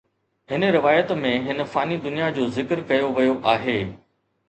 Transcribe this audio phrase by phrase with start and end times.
[0.51, 3.81] هن روايت ۾ هن فاني دنيا جو ذڪر ڪيو ويو آهي